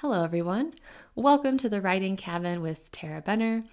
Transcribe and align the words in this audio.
Hello, 0.00 0.24
everyone. 0.24 0.72
Welcome 1.14 1.58
to 1.58 1.68
the 1.68 1.82
Writing 1.82 2.16
Cabin 2.16 2.62
with 2.62 2.90
Tarah 2.90 3.20
Benner. 3.20 3.64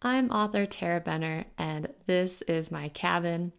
I'm 0.00 0.30
author 0.30 0.64
Tarah 0.64 1.00
Benner, 1.00 1.46
and 1.58 1.88
this 2.06 2.40
is 2.42 2.70
my 2.70 2.88
cabin. 2.90 3.50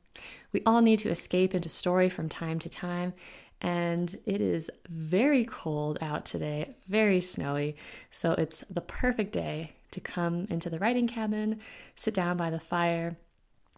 We 0.54 0.62
all 0.66 0.82
need 0.82 1.00
to 1.00 1.10
escape 1.10 1.54
into 1.54 1.68
story 1.68 2.08
from 2.08 2.30
time 2.30 2.60
to 2.60 2.70
time, 2.70 3.12
and 3.60 4.16
it 4.26 4.40
is 4.40 4.72
very 4.88 5.44
cold 5.44 5.98
out 6.00 6.24
today, 6.24 6.78
very 6.88 7.20
snowy, 7.20 7.76
so 8.10 8.32
it's 8.32 8.64
the 8.70 8.80
perfect 8.80 9.34
day 9.34 9.74
to 9.92 10.00
come 10.00 10.48
into 10.50 10.70
the 10.70 10.80
writing 10.80 11.10
cabin, 11.10 11.60
sit 11.98 12.14
down 12.14 12.38
by 12.38 12.50
the 12.50 12.58
fire, 12.58 13.18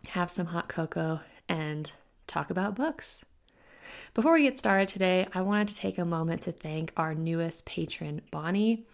have 0.10 0.30
some 0.30 0.46
hot 0.46 0.70
cocoa, 0.70 1.22
and 1.50 1.94
talk 2.28 2.52
about 2.52 2.76
books. 2.76 3.26
Before 4.14 4.34
we 4.34 4.44
get 4.44 4.58
started 4.58 4.88
today, 4.88 5.28
I 5.34 5.42
wanted 5.42 5.68
to 5.70 5.76
take 5.76 5.98
a 5.98 6.06
moment 6.06 6.42
to 6.44 6.52
thank 6.52 6.94
our 6.96 7.14
newest 7.14 7.66
patron, 7.66 8.22
Bonnie. 8.32 8.86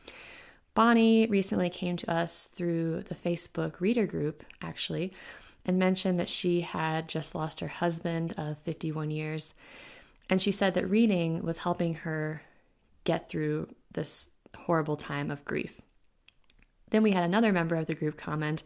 Bonnie 0.74 1.28
recently 1.28 1.70
came 1.70 1.98
to 1.98 2.12
us 2.12 2.48
through 2.48 3.04
the 3.04 3.16
Facebook 3.16 3.80
reader 3.80 4.06
group, 4.06 4.44
actually, 4.62 5.12
and 5.66 5.78
mentioned 5.78 6.20
that 6.20 6.30
she 6.30 6.62
had 6.62 7.08
just 7.08 7.36
lost 7.36 7.60
her 7.60 7.68
husband 7.68 8.34
of 8.38 8.58
51 8.60 9.12
years. 9.12 9.54
And 10.30 10.42
she 10.42 10.52
said 10.52 10.74
that 10.76 10.90
reading 10.90 11.44
was 11.44 11.60
helping 11.60 11.96
her 11.96 12.42
get 13.04 13.30
through 13.30 13.68
this 13.92 14.30
horrible 14.56 14.96
time 14.96 15.30
of 15.30 15.44
grief. 15.46 15.82
Then 16.90 17.04
we 17.04 17.12
had 17.12 17.24
another 17.24 17.52
member 17.52 17.76
of 17.76 17.88
the 17.88 17.96
group 17.96 18.18
comment 18.18 18.64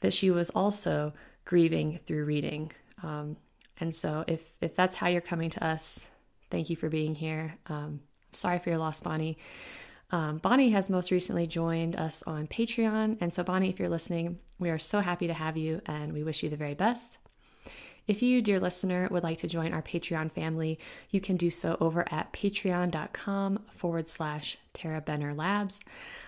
that 0.00 0.14
she 0.14 0.30
was 0.30 0.50
also 0.50 1.12
grieving 1.44 1.98
through 1.98 2.24
reading. 2.24 2.72
Um, 3.02 3.36
and 3.80 3.94
so 3.94 4.22
if 4.28 4.52
if 4.60 4.74
that's 4.74 4.96
how 4.96 5.08
you're 5.08 5.20
coming 5.20 5.50
to 5.50 5.64
us, 5.64 6.06
thank 6.50 6.70
you 6.70 6.76
for 6.76 6.88
being 6.88 7.14
here. 7.14 7.56
Um, 7.66 8.00
sorry 8.32 8.58
for 8.58 8.70
your 8.70 8.78
loss, 8.78 9.00
Bonnie. 9.00 9.38
Um, 10.12 10.38
Bonnie 10.38 10.70
has 10.70 10.90
most 10.90 11.10
recently 11.10 11.46
joined 11.46 11.96
us 11.96 12.22
on 12.26 12.46
Patreon. 12.46 13.18
And 13.20 13.32
so, 13.32 13.44
Bonnie, 13.44 13.70
if 13.70 13.78
you're 13.78 13.88
listening, 13.88 14.38
we 14.58 14.70
are 14.70 14.78
so 14.78 15.00
happy 15.00 15.26
to 15.28 15.34
have 15.34 15.56
you 15.56 15.80
and 15.86 16.12
we 16.12 16.24
wish 16.24 16.42
you 16.42 16.50
the 16.50 16.56
very 16.56 16.74
best. 16.74 17.18
If 18.08 18.22
you, 18.22 18.42
dear 18.42 18.58
listener, 18.58 19.06
would 19.10 19.22
like 19.22 19.38
to 19.38 19.48
join 19.48 19.72
our 19.72 19.82
Patreon 19.82 20.32
family, 20.32 20.80
you 21.10 21.20
can 21.20 21.36
do 21.36 21.48
so 21.48 21.76
over 21.80 22.04
at 22.12 22.32
patreon.com 22.32 23.60
forward 23.70 24.08
slash 24.08 24.58
Tarah 24.74 25.02
Benner 25.02 25.32
Labs. 25.32 25.80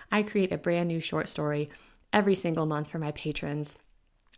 I 0.09 0.23
create 0.23 0.53
a 0.53 0.57
brand 0.57 0.87
new 0.87 1.01
short 1.01 1.27
story 1.27 1.69
every 2.13 2.35
single 2.35 2.65
month 2.65 2.87
for 2.87 2.99
my 2.99 3.11
patrons. 3.11 3.77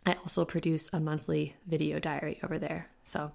I 0.04 0.14
also 0.14 0.44
produce 0.44 0.88
a 0.92 0.98
monthly 0.98 1.54
video 1.66 2.00
diary 2.00 2.40
over 2.42 2.58
there. 2.58 2.88
So 3.06 3.30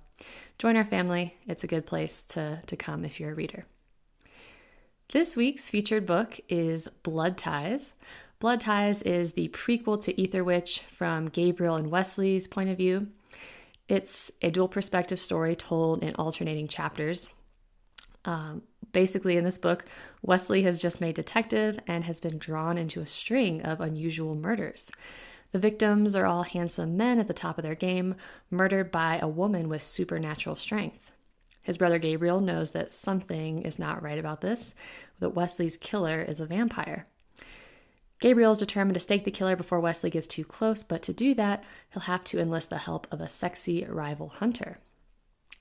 join 0.59 0.75
our 0.75 0.85
family. 0.85 1.37
It's 1.47 1.63
a 1.63 1.67
good 1.67 1.85
place 1.85 2.23
to, 2.23 2.61
to 2.67 2.75
come 2.75 3.05
if 3.05 3.19
you're 3.19 3.31
a 3.31 3.35
reader. 3.35 3.65
This 5.13 5.35
week's 5.35 5.69
featured 5.69 6.05
book 6.05 6.39
is 6.47 6.87
Blood 7.03 7.37
Ties. 7.37 7.93
Blood 8.39 8.61
Ties 8.61 9.01
is 9.01 9.33
the 9.33 9.47
prequel 9.49 10.01
to 10.03 10.21
Aether 10.21 10.43
Witch 10.43 10.83
from 10.91 11.29
Gabriel 11.29 11.75
and 11.75 11.89
Wesley's 11.89 12.47
point 12.47 12.69
of 12.69 12.77
view. 12.77 13.07
It's 13.87 14.31
a 14.41 14.51
dual 14.51 14.67
perspective 14.67 15.19
story 15.19 15.55
told 15.55 16.03
in 16.03 16.15
alternating 16.15 16.67
chapters. 16.67 17.29
Um, 18.25 18.63
basically, 18.91 19.37
in 19.37 19.43
this 19.43 19.57
book, 19.57 19.85
Wesley 20.21 20.63
has 20.63 20.79
just 20.79 21.01
made 21.01 21.15
detective 21.15 21.79
and 21.87 22.03
has 22.03 22.19
been 22.19 22.37
drawn 22.37 22.77
into 22.77 23.01
a 23.01 23.05
string 23.05 23.61
of 23.61 23.81
unusual 23.81 24.35
murders. 24.35 24.91
The 25.51 25.59
victims 25.59 26.15
are 26.15 26.25
all 26.25 26.43
handsome 26.43 26.95
men 26.95 27.19
at 27.19 27.27
the 27.27 27.33
top 27.33 27.57
of 27.57 27.63
their 27.63 27.75
game, 27.75 28.15
murdered 28.49 28.91
by 28.91 29.19
a 29.21 29.27
woman 29.27 29.67
with 29.67 29.83
supernatural 29.83 30.55
strength. 30.55 31.11
His 31.63 31.77
brother 31.77 31.99
Gabriel 31.99 32.41
knows 32.41 32.71
that 32.71 32.91
something 32.91 33.61
is 33.61 33.77
not 33.77 34.01
right 34.01 34.17
about 34.17 34.41
this, 34.41 34.73
that 35.19 35.35
Wesley's 35.35 35.77
killer 35.77 36.21
is 36.21 36.39
a 36.39 36.45
vampire. 36.45 37.05
Gabriel 38.19 38.51
is 38.51 38.59
determined 38.59 38.93
to 38.93 38.99
stake 38.99 39.23
the 39.23 39.31
killer 39.31 39.55
before 39.55 39.79
Wesley 39.79 40.09
gets 40.09 40.27
too 40.27 40.45
close, 40.45 40.83
but 40.83 41.01
to 41.03 41.13
do 41.13 41.33
that, 41.33 41.63
he'll 41.91 42.03
have 42.03 42.23
to 42.25 42.39
enlist 42.39 42.69
the 42.69 42.77
help 42.77 43.07
of 43.11 43.19
a 43.19 43.27
sexy 43.27 43.83
rival 43.85 44.29
hunter. 44.29 44.77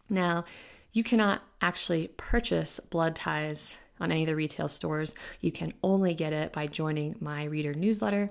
Now, 0.09 0.45
you 0.93 1.03
cannot 1.03 1.43
actually 1.61 2.09
purchase 2.17 2.79
blood 2.79 3.17
ties 3.17 3.77
on 3.99 4.11
any 4.11 4.23
of 4.23 4.27
the 4.27 4.37
retail 4.37 4.69
stores. 4.69 5.15
You 5.41 5.53
can 5.53 5.73
only 5.83 6.15
get 6.15 6.33
it 6.33 6.53
by 6.53 6.67
joining 6.67 7.17
my 7.21 7.45
reader 7.45 7.75
newsletter. 7.75 8.31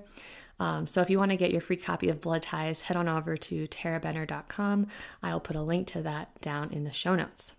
Um, 0.60 0.86
so 0.86 1.00
if 1.00 1.08
you 1.08 1.18
want 1.18 1.30
to 1.30 1.38
get 1.38 1.50
your 1.50 1.62
free 1.62 1.76
copy 1.76 2.10
of 2.10 2.20
Blood 2.20 2.42
Ties, 2.42 2.82
head 2.82 2.96
on 2.96 3.08
over 3.08 3.36
to 3.36 3.66
tarahbenner.com. 3.66 4.86
I'll 5.22 5.40
put 5.40 5.56
a 5.56 5.62
link 5.62 5.86
to 5.88 6.02
that 6.02 6.38
down 6.42 6.70
in 6.70 6.84
the 6.84 6.92
show 6.92 7.16
notes. 7.16 7.54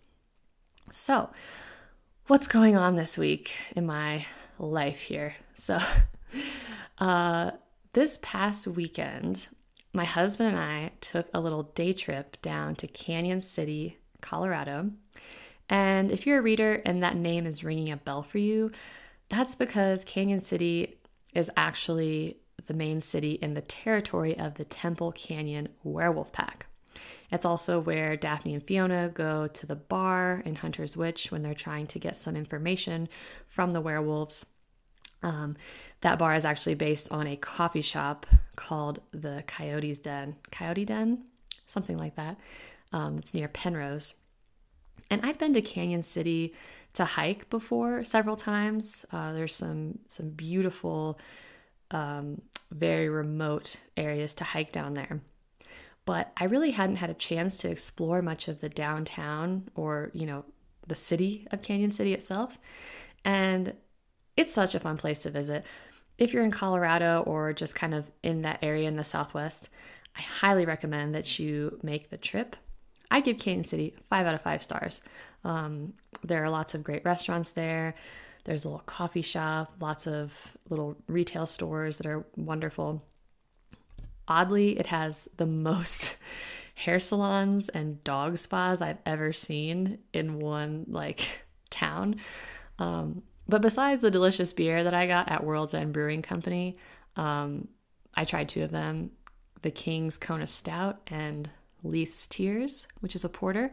So, 0.91 1.31
what's 2.27 2.47
going 2.47 2.77
on 2.77 2.95
this 2.95 3.17
week 3.17 3.57
in 3.75 3.87
my 3.87 4.25
life 4.59 5.01
here? 5.01 5.33
So, 5.55 5.79
uh, 6.99 7.51
this 7.93 8.19
past 8.21 8.67
weekend, 8.67 9.47
my 9.93 10.05
husband 10.05 10.49
and 10.49 10.59
I 10.59 10.91
took 11.01 11.27
a 11.33 11.41
little 11.41 11.63
day 11.63 11.93
trip 11.93 12.39
down 12.43 12.75
to 12.75 12.87
Cañon 12.87 13.41
City, 13.41 13.97
Colorado. 14.21 14.91
And 15.69 16.11
if 16.11 16.27
you're 16.27 16.39
a 16.39 16.43
reader 16.43 16.81
and 16.85 17.01
that 17.01 17.15
name 17.15 17.47
is 17.47 17.63
ringing 17.63 17.91
a 17.91 17.97
bell 17.97 18.21
for 18.21 18.37
you, 18.37 18.71
that's 19.29 19.55
because 19.55 20.05
Cañon 20.05 20.43
City 20.43 20.97
is 21.33 21.49
actually 21.55 22.40
the 22.67 22.73
main 22.73 23.01
city 23.01 23.33
in 23.33 23.53
the 23.53 23.61
territory 23.61 24.37
of 24.37 24.55
the 24.55 24.65
Temple 24.65 25.11
Canyon 25.11 25.69
Werewolf 25.83 26.31
Pack. 26.31 26.67
It's 27.31 27.45
also 27.45 27.79
where 27.79 28.17
Daphne 28.17 28.53
and 28.53 28.63
Fiona 28.63 29.09
go 29.09 29.47
to 29.47 29.65
the 29.65 29.75
bar 29.75 30.43
in 30.45 30.55
Hunter's 30.55 30.97
Witch 30.97 31.31
when 31.31 31.41
they're 31.41 31.53
trying 31.53 31.87
to 31.87 31.99
get 31.99 32.15
some 32.15 32.35
information 32.35 33.07
from 33.47 33.69
the 33.69 33.81
werewolves. 33.81 34.45
Um, 35.23 35.55
that 36.01 36.19
bar 36.19 36.35
is 36.35 36.45
actually 36.45 36.75
based 36.75 37.11
on 37.11 37.27
a 37.27 37.37
coffee 37.37 37.81
shop 37.81 38.25
called 38.55 38.99
the 39.11 39.43
Coyote's 39.47 39.99
Den. 39.99 40.35
Coyote 40.51 40.85
Den? 40.85 41.23
Something 41.67 41.97
like 41.97 42.15
that. 42.15 42.37
Um, 42.91 43.17
it's 43.17 43.33
near 43.33 43.47
Penrose. 43.47 44.13
And 45.09 45.25
I've 45.25 45.37
been 45.37 45.53
to 45.53 45.61
Cañon 45.61 46.03
City 46.03 46.53
to 46.93 47.05
hike 47.05 47.49
before 47.49 48.03
several 48.03 48.35
times. 48.35 49.05
Uh, 49.11 49.31
there's 49.33 49.55
some 49.55 49.99
some 50.07 50.29
beautiful 50.29 51.19
um, 51.91 52.41
very 52.71 53.09
remote 53.09 53.77
areas 53.95 54.33
to 54.35 54.43
hike 54.43 54.71
down 54.71 54.93
there. 54.93 55.21
But 56.05 56.31
I 56.37 56.45
really 56.45 56.71
hadn't 56.71 56.95
had 56.95 57.09
a 57.09 57.15
chance 57.15 57.59
to 57.59 57.69
explore 57.69 58.21
much 58.21 58.47
of 58.47 58.59
the 58.59 58.69
downtown 58.69 59.69
or, 59.75 60.09
you 60.13 60.25
know, 60.25 60.45
the 60.87 60.95
city 60.95 61.47
of 61.51 61.61
Cañon 61.61 61.93
City 61.93 62.13
itself. 62.13 62.57
And 63.23 63.73
it's 64.35 64.53
such 64.53 64.73
a 64.73 64.79
fun 64.79 64.97
place 64.97 65.19
to 65.19 65.29
visit. 65.29 65.65
If 66.17 66.33
you're 66.33 66.43
in 66.43 66.51
Colorado 66.51 67.21
or 67.21 67.53
just 67.53 67.75
kind 67.75 67.93
of 67.93 68.09
in 68.23 68.41
that 68.41 68.59
area 68.61 68.87
in 68.87 68.95
the 68.95 69.03
Southwest, 69.03 69.69
I 70.15 70.21
highly 70.21 70.65
recommend 70.65 71.13
that 71.15 71.39
you 71.39 71.79
make 71.83 72.09
the 72.09 72.17
trip. 72.17 72.55
I 73.11 73.19
give 73.19 73.37
Cañon 73.37 73.67
City 73.67 73.93
five 74.09 74.25
out 74.25 74.33
of 74.33 74.41
five 74.41 74.63
stars. 74.63 75.01
Um, 75.43 75.93
there 76.23 76.43
are 76.43 76.49
lots 76.49 76.73
of 76.73 76.83
great 76.83 77.05
restaurants 77.05 77.51
there. 77.51 77.93
There's 78.43 78.65
a 78.65 78.69
little 78.69 78.83
coffee 78.85 79.21
shop, 79.21 79.73
lots 79.79 80.07
of 80.07 80.57
little 80.69 80.97
retail 81.07 81.45
stores 81.45 81.97
that 81.97 82.07
are 82.07 82.25
wonderful. 82.35 83.03
Oddly, 84.27 84.79
it 84.79 84.87
has 84.87 85.27
the 85.37 85.45
most 85.45 86.17
hair 86.75 86.99
salons 86.99 87.69
and 87.69 88.03
dog 88.03 88.37
spas 88.37 88.81
I've 88.81 88.97
ever 89.05 89.33
seen 89.33 89.99
in 90.13 90.39
one 90.39 90.85
like 90.87 91.45
town. 91.69 92.15
Um, 92.79 93.23
but 93.47 93.61
besides 93.61 94.01
the 94.01 94.11
delicious 94.11 94.53
beer 94.53 94.83
that 94.83 94.93
I 94.93 95.07
got 95.07 95.29
at 95.29 95.43
World's 95.43 95.73
End 95.73 95.93
Brewing 95.93 96.21
Company, 96.21 96.77
um, 97.15 97.67
I 98.13 98.25
tried 98.25 98.49
two 98.49 98.63
of 98.63 98.71
them 98.71 99.11
the 99.61 99.71
King's 99.71 100.17
Kona 100.17 100.47
Stout 100.47 101.01
and 101.07 101.49
Leith's 101.83 102.25
Tears, 102.27 102.87
which 102.99 103.15
is 103.15 103.23
a 103.23 103.29
porter. 103.29 103.71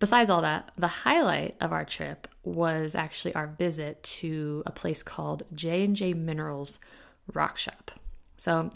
Besides 0.00 0.30
all 0.30 0.40
that, 0.40 0.72
the 0.78 0.88
highlight 0.88 1.56
of 1.60 1.72
our 1.72 1.84
trip 1.84 2.26
was 2.42 2.94
actually 2.94 3.34
our 3.34 3.46
visit 3.46 4.02
to 4.02 4.62
a 4.64 4.72
place 4.72 5.02
called 5.02 5.42
J&J 5.54 6.14
Minerals 6.14 6.78
Rock 7.34 7.58
Shop. 7.58 7.90
So, 8.38 8.70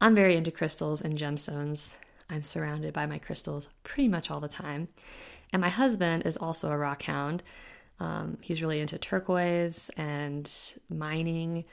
I'm 0.00 0.16
very 0.16 0.36
into 0.36 0.50
crystals 0.50 1.00
and 1.00 1.16
gemstones. 1.16 1.96
I'm 2.28 2.42
surrounded 2.42 2.92
by 2.92 3.06
my 3.06 3.18
crystals 3.18 3.68
pretty 3.84 4.08
much 4.08 4.30
all 4.30 4.40
the 4.40 4.48
time. 4.48 4.88
And 5.52 5.62
my 5.62 5.68
husband 5.68 6.26
is 6.26 6.36
also 6.36 6.70
a 6.70 6.76
rock 6.76 7.02
hound. 7.02 7.44
Um, 8.00 8.38
he's 8.42 8.60
really 8.60 8.80
into 8.80 8.98
turquoise 8.98 9.90
and 9.96 10.52
mining. 10.90 11.64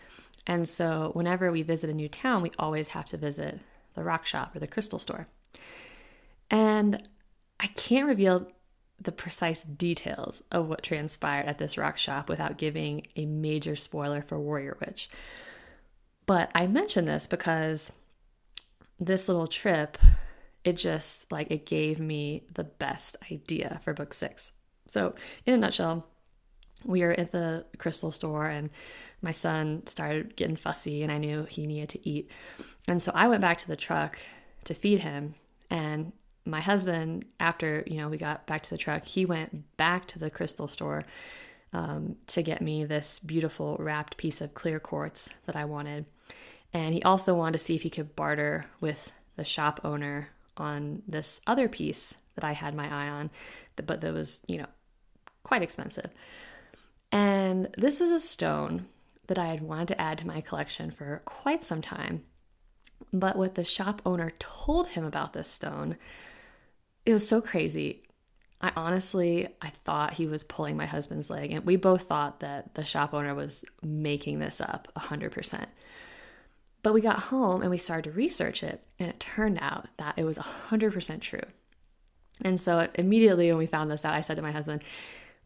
And 0.45 0.69
so, 0.69 1.09
whenever 1.13 1.51
we 1.51 1.63
visit 1.63 1.89
a 1.89 1.93
new 1.93 2.07
town, 2.07 2.43
we 2.43 2.51
always 2.59 2.89
have 2.89 3.05
to 3.07 3.17
visit 3.17 3.59
the 3.95 4.03
rock 4.03 4.27
shop 4.27 4.55
or 4.55 4.59
the 4.59 4.67
crystal 4.67 4.99
store. 4.99 5.27
And 6.51 7.07
I 7.59 7.67
can't 7.67 8.07
reveal 8.07 8.47
the 9.01 9.11
precise 9.11 9.63
details 9.63 10.41
of 10.51 10.67
what 10.67 10.83
transpired 10.83 11.45
at 11.45 11.57
this 11.57 11.77
rock 11.77 11.97
shop 11.97 12.29
without 12.29 12.57
giving 12.57 13.05
a 13.15 13.25
major 13.25 13.75
spoiler 13.75 14.21
for 14.21 14.39
Warrior 14.39 14.77
Witch. 14.79 15.09
But 16.25 16.49
I 16.55 16.67
mention 16.67 17.05
this 17.05 17.27
because 17.27 17.91
this 18.99 19.27
little 19.27 19.47
trip, 19.47 19.97
it 20.63 20.73
just 20.73 21.31
like 21.31 21.51
it 21.51 21.65
gave 21.65 21.99
me 21.99 22.43
the 22.53 22.63
best 22.63 23.17
idea 23.31 23.79
for 23.83 23.93
book 23.93 24.13
six. 24.13 24.53
So, 24.87 25.15
in 25.45 25.53
a 25.53 25.57
nutshell, 25.57 26.07
we 26.85 27.01
were 27.01 27.11
at 27.11 27.31
the 27.31 27.65
crystal 27.77 28.11
store 28.11 28.47
and 28.47 28.69
my 29.21 29.31
son 29.31 29.85
started 29.87 30.35
getting 30.35 30.55
fussy 30.55 31.03
and 31.03 31.11
I 31.11 31.17
knew 31.17 31.45
he 31.45 31.65
needed 31.65 31.89
to 31.89 32.09
eat. 32.09 32.29
And 32.87 33.01
so 33.01 33.11
I 33.15 33.27
went 33.27 33.41
back 33.41 33.57
to 33.59 33.67
the 33.67 33.75
truck 33.75 34.19
to 34.65 34.73
feed 34.73 35.01
him 35.01 35.35
and 35.69 36.11
my 36.45 36.61
husband 36.61 37.25
after, 37.39 37.83
you 37.87 37.97
know, 37.97 38.07
we 38.07 38.17
got 38.17 38.45
back 38.45 38.61
to 38.63 38.69
the 38.69 38.77
truck, 38.77 39.05
he 39.05 39.25
went 39.25 39.77
back 39.77 40.05
to 40.07 40.19
the 40.19 40.29
crystal 40.29 40.67
store 40.67 41.05
um, 41.73 42.15
to 42.27 42.41
get 42.41 42.61
me 42.61 42.85
this 42.85 43.19
beautiful 43.19 43.77
wrapped 43.79 44.17
piece 44.17 44.41
of 44.41 44.53
clear 44.53 44.79
quartz 44.79 45.29
that 45.45 45.55
I 45.55 45.65
wanted. 45.65 46.05
And 46.71 46.93
he 46.93 47.03
also 47.03 47.35
wanted 47.35 47.57
to 47.57 47.63
see 47.63 47.75
if 47.75 47.83
he 47.83 47.89
could 47.89 48.15
barter 48.15 48.65
with 48.79 49.11
the 49.35 49.43
shop 49.43 49.81
owner 49.83 50.29
on 50.57 51.01
this 51.07 51.41
other 51.47 51.67
piece 51.67 52.15
that 52.35 52.43
I 52.43 52.53
had 52.53 52.75
my 52.75 52.85
eye 52.85 53.09
on, 53.09 53.29
but 53.75 54.01
that 54.01 54.13
was, 54.13 54.41
you 54.47 54.57
know, 54.57 54.67
quite 55.43 55.61
expensive. 55.61 56.09
And 57.11 57.69
this 57.77 57.99
was 57.99 58.11
a 58.11 58.19
stone 58.19 58.87
that 59.27 59.39
I 59.39 59.47
had 59.47 59.61
wanted 59.61 59.87
to 59.89 60.01
add 60.01 60.17
to 60.19 60.27
my 60.27 60.41
collection 60.41 60.91
for 60.91 61.21
quite 61.25 61.63
some 61.63 61.81
time. 61.81 62.23
But 63.11 63.35
what 63.37 63.55
the 63.55 63.63
shop 63.63 64.01
owner 64.05 64.33
told 64.39 64.87
him 64.87 65.05
about 65.05 65.33
this 65.33 65.47
stone, 65.47 65.97
it 67.05 67.13
was 67.13 67.27
so 67.27 67.41
crazy. 67.41 68.03
I 68.61 68.71
honestly, 68.75 69.47
I 69.61 69.69
thought 69.83 70.13
he 70.13 70.27
was 70.27 70.43
pulling 70.43 70.77
my 70.77 70.85
husband's 70.85 71.29
leg, 71.29 71.51
and 71.51 71.65
we 71.65 71.75
both 71.75 72.03
thought 72.03 72.39
that 72.39 72.75
the 72.75 72.83
shop 72.83 73.13
owner 73.13 73.35
was 73.35 73.65
making 73.83 74.39
this 74.39 74.61
up 74.61 74.87
100%. 74.97 75.65
But 76.81 76.93
we 76.93 77.01
got 77.01 77.19
home 77.19 77.61
and 77.61 77.71
we 77.71 77.77
started 77.77 78.11
to 78.11 78.15
research 78.15 78.63
it, 78.63 78.83
and 78.99 79.09
it 79.09 79.19
turned 79.19 79.59
out 79.61 79.87
that 79.97 80.15
it 80.17 80.23
was 80.23 80.37
100% 80.37 81.19
true. 81.21 81.41
And 82.43 82.59
so 82.59 82.87
immediately 82.95 83.49
when 83.49 83.57
we 83.57 83.65
found 83.65 83.91
this 83.91 84.05
out, 84.05 84.13
I 84.13 84.21
said 84.21 84.35
to 84.37 84.41
my 84.41 84.51
husband, 84.51 84.83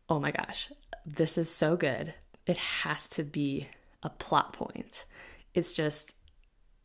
Oh 0.10 0.20
my 0.20 0.32
gosh, 0.32 0.72
this 1.06 1.38
is 1.38 1.54
so 1.54 1.76
good. 1.76 2.14
It 2.48 2.58
has 2.58 3.08
to 3.10 3.24
be 3.24 3.68
a 4.02 4.10
plot 4.10 4.54
point. 4.54 5.06
It's 5.54 5.74
just, 5.74 6.16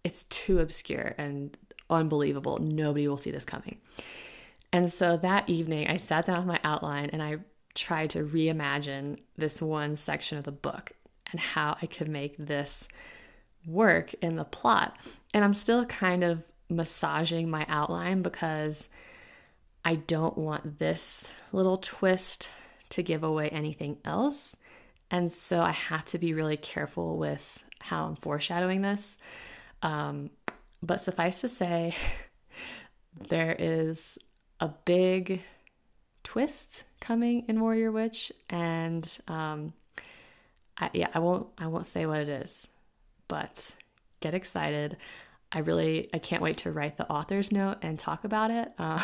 it's 0.05 0.25
too 0.25 0.61
obscure 0.61 1.15
and 1.17 1.57
unbelievable. 1.89 2.59
Nobody 2.59 3.09
will 3.09 3.17
see 3.17 3.31
this 3.31 3.47
coming. 3.47 3.79
And 4.75 4.93
so 4.93 5.17
that 5.19 5.49
evening, 5.49 5.87
I 5.87 5.99
sat 5.99 6.27
down 6.27 6.39
with 6.39 6.47
my 6.49 6.59
outline 6.65 7.11
and 7.13 7.23
I 7.23 7.37
tried 7.77 8.11
to 8.11 8.25
reimagine 8.25 9.21
this 9.37 9.63
one 9.63 9.95
section 9.95 10.37
of 10.37 10.43
the 10.43 10.51
book 10.51 10.91
and 11.31 11.39
how 11.39 11.77
I 11.81 11.87
could 11.87 12.09
make 12.09 12.37
this 12.37 12.89
work 13.65 14.15
in 14.15 14.35
the 14.35 14.45
plot. 14.45 14.97
And 15.33 15.45
I'm 15.45 15.53
still 15.53 15.85
kind 15.87 16.25
of 16.25 16.43
massaging 16.69 17.49
my 17.49 17.65
outline 17.69 18.23
because 18.23 18.89
I 19.85 19.95
don't 19.95 20.37
want 20.37 20.81
this 20.81 21.31
little 21.53 21.77
twist 21.77 22.51
to 22.89 23.03
give 23.05 23.23
away 23.23 23.51
anything 23.51 23.99
else. 24.05 24.57
And 25.09 25.33
so 25.33 25.63
I 25.63 25.71
have 25.71 26.05
to 26.07 26.19
be 26.19 26.35
really 26.35 26.57
careful 26.57 27.17
with 27.17 27.63
how 27.79 28.07
I'm 28.07 28.17
foreshadowing 28.17 28.83
this. 28.83 29.19
Um, 29.83 30.31
but 30.83 31.01
suffice 31.01 31.43
to 31.43 31.49
say, 31.49 31.95
there 33.29 33.55
is 33.57 34.19
a 34.65 34.75
big 34.87 35.43
twist 36.23 36.85
coming 37.01 37.45
in 37.49 37.61
Warrior 37.61 37.93
Witch, 37.93 38.33
and 38.49 39.07
um, 39.29 39.75
I, 40.79 40.89
yeah, 40.95 41.09
I 41.13 41.19
won't 41.19 41.49
I 41.59 41.67
won't 41.67 41.85
say 41.85 42.07
what 42.07 42.21
it 42.21 42.31
is, 42.31 42.69
but 43.29 43.77
get 44.21 44.33
excited. 44.33 44.97
I 45.53 45.59
really 45.59 46.09
I 46.15 46.19
can't 46.19 46.41
wait 46.41 46.57
to 46.59 46.73
write 46.73 46.97
the 46.97 47.07
author's 47.11 47.53
note 47.53 47.77
and 47.83 47.99
talk 47.99 48.25
about 48.25 48.51
it. 48.51 48.73
Uh, 48.79 49.03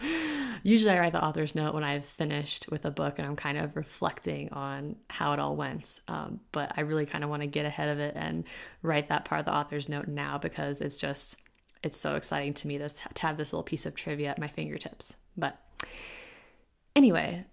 usually 0.62 0.92
I 0.92 0.98
write 0.98 1.12
the 1.12 1.24
author's 1.24 1.54
note 1.54 1.72
when 1.72 1.82
I've 1.82 2.04
finished 2.04 2.70
with 2.70 2.84
a 2.84 2.90
book 2.90 3.18
and 3.18 3.26
I'm 3.26 3.36
kind 3.36 3.56
of 3.56 3.74
reflecting 3.74 4.52
on 4.52 4.96
how 5.08 5.32
it 5.32 5.38
all 5.38 5.56
went. 5.56 6.00
Um, 6.08 6.40
but 6.52 6.72
I 6.76 6.82
really 6.82 7.06
kind 7.06 7.24
of 7.24 7.30
want 7.30 7.40
to 7.40 7.46
get 7.46 7.64
ahead 7.64 7.88
of 7.88 8.00
it 8.00 8.14
and 8.16 8.44
write 8.82 9.08
that 9.08 9.24
part 9.24 9.38
of 9.38 9.46
the 9.46 9.54
author's 9.54 9.88
note 9.88 10.08
now 10.08 10.36
because 10.36 10.82
it's 10.82 10.98
just, 10.98 11.36
it's 11.82 11.98
so 11.98 12.16
exciting 12.16 12.54
to 12.54 12.68
me 12.68 12.78
this, 12.78 13.00
to 13.14 13.22
have 13.22 13.36
this 13.36 13.52
little 13.52 13.62
piece 13.62 13.86
of 13.86 13.94
trivia 13.94 14.30
at 14.30 14.38
my 14.38 14.48
fingertips. 14.48 15.14
But 15.36 15.60
anyway, 16.96 17.44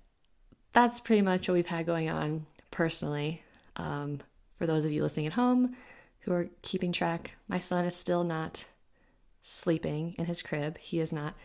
that's 0.74 1.00
pretty 1.00 1.22
much 1.22 1.48
what 1.48 1.54
we've 1.54 1.68
had 1.68 1.86
going 1.86 2.10
on 2.10 2.46
personally. 2.72 3.44
Um, 3.76 4.20
for 4.58 4.66
those 4.66 4.86
of 4.86 4.92
you 4.92 5.02
listening 5.04 5.28
at 5.28 5.34
home 5.34 5.76
who 6.22 6.34
are 6.34 6.48
keeping 6.62 6.92
track, 6.92 7.36
my 7.48 7.60
son 7.60 7.86
is 7.86 7.96
still 7.96 8.24
not 8.24 8.66
sleeping 9.42 10.16
in 10.18 10.26
his 10.26 10.42
crib. 10.42 10.78
He 10.80 11.00
is 11.00 11.14
not 11.14 11.36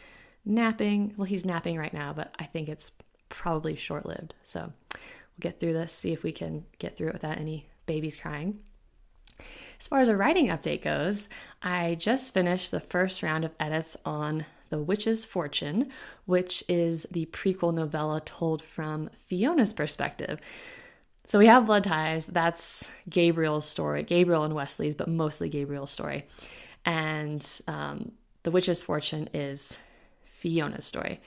napping. 0.45 1.15
Well, 1.17 1.27
he's 1.27 1.45
napping 1.45 1.77
right 1.77 1.93
now, 1.93 2.13
but 2.13 2.35
I 2.39 2.45
think 2.45 2.69
it's 2.69 2.93
probably 3.29 3.77
short 3.77 4.07
lived. 4.07 4.35
So 4.43 4.73
we'll 4.93 5.01
get 5.41 5.61
through 5.61 5.75
this, 5.75 5.93
see 5.93 6.13
if 6.13 6.23
we 6.23 6.33
can 6.33 6.65
get 6.79 6.97
through 6.97 7.09
it 7.09 7.15
without 7.15 7.39
any 7.39 7.69
babies 7.87 8.17
crying. 8.17 8.61
As 9.81 9.89
far 9.89 10.01
as 10.01 10.09
a 10.09 10.17
writing 10.17 10.49
update 10.49 10.83
goes, 10.83 11.27
I 11.63 11.95
just 11.99 12.35
finished 12.35 12.71
the 12.71 12.81
first 12.81 13.23
round 13.23 13.47
of 13.47 13.55
edits 13.59 13.97
on 14.05 14.45
The 14.69 14.79
Witch's 14.79 15.25
Fortune, 15.25 15.91
which 16.27 16.63
is 16.69 17.07
the 17.11 17.25
prequel 17.27 17.73
novella 17.73 18.21
told 18.21 18.63
from 18.63 19.09
Fiona's 19.17 19.73
perspective. 19.73 20.39
So 21.25 21.39
we 21.39 21.47
have 21.47 21.65
Blood 21.65 21.85
Ties, 21.85 22.27
that's 22.27 22.91
Gabriel's 23.09 23.67
story, 23.67 24.03
Gabriel 24.03 24.45
and 24.45 24.55
Wesley's, 24.55 24.95
but 24.95 25.09
mostly 25.09 25.49
Gabriel's 25.49 25.91
story. 25.91 26.27
And 26.85 27.43
um, 27.67 28.13
The 28.43 28.51
Witch's 28.51 28.83
Fortune 28.83 29.31
is 29.33 29.79
Fiona's 30.27 30.85
story. 30.85 31.23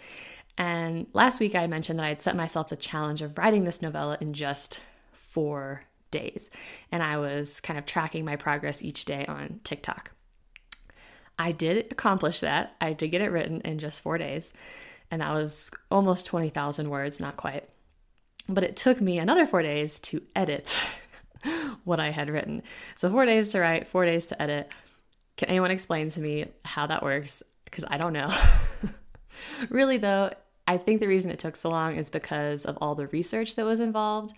And 0.60 1.08
last 1.14 1.40
week 1.40 1.56
I 1.56 1.66
mentioned 1.66 1.98
that 1.98 2.06
I 2.06 2.10
had 2.10 2.22
set 2.22 2.36
myself 2.36 2.70
the 2.70 2.76
challenge 2.76 3.24
of 3.24 3.40
writing 3.40 3.64
this 3.64 3.82
novella 3.82 4.20
in 4.22 4.34
just 4.34 4.80
four 5.12 5.86
days. 6.14 6.50
And 6.92 7.04
I 7.04 7.18
was 7.18 7.60
kind 7.60 7.78
of 7.78 7.86
tracking 7.86 8.24
my 8.24 8.38
progress 8.38 8.82
each 8.82 9.04
day 9.04 9.26
on 9.26 9.60
TikTok. 9.66 10.12
I 11.38 11.52
did 11.52 11.92
accomplish 11.92 12.40
that. 12.42 12.76
I 12.80 12.94
did 12.94 13.10
get 13.10 13.22
it 13.22 13.32
written 13.32 13.62
in 13.62 13.80
just 13.80 14.02
four 14.02 14.18
days. 14.18 14.54
And 15.12 15.22
that 15.22 15.34
was 15.34 15.70
almost 15.92 16.26
20,000 16.28 16.90
words, 16.90 17.20
not 17.20 17.38
quite. 17.38 17.70
But 18.48 18.64
it 18.64 18.76
took 18.76 19.02
me 19.02 19.20
another 19.20 19.46
four 19.46 19.62
days 19.62 20.00
to 20.00 20.22
edit 20.36 20.76
what 21.84 22.00
I 22.00 22.12
had 22.12 22.30
written. 22.30 22.64
So, 22.96 23.10
four 23.10 23.26
days 23.26 23.52
to 23.52 23.60
write, 23.60 23.88
four 23.88 24.06
days 24.06 24.28
to 24.28 24.42
edit. 24.42 24.72
Can 25.38 25.50
anyone 25.50 25.72
explain 25.72 26.10
to 26.10 26.20
me 26.20 26.46
how 26.66 26.88
that 26.88 27.04
works? 27.04 27.42
Because 27.66 27.86
I 27.88 27.98
don't 27.98 28.14
know. 28.14 28.32
really, 29.70 29.98
though, 29.98 30.32
I 30.68 30.78
think 30.78 31.00
the 31.00 31.08
reason 31.08 31.32
it 31.32 31.40
took 31.40 31.56
so 31.56 31.70
long 31.70 31.96
is 31.96 32.10
because 32.10 32.66
of 32.66 32.78
all 32.82 32.96
the 32.96 33.08
research 33.08 33.56
that 33.56 33.66
was 33.66 33.80
involved. 33.80 34.36